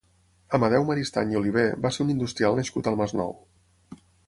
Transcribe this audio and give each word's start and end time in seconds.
Amadeu 0.57 0.85
Maristany 0.87 1.33
i 1.33 1.37
Oliver 1.41 1.67
va 1.85 1.93
ser 1.97 2.03
un 2.05 2.11
industrial 2.15 2.59
nascut 2.63 2.93
al 2.93 3.01
Masnou. 3.03 3.37